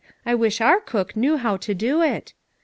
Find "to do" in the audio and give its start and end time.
1.57-2.01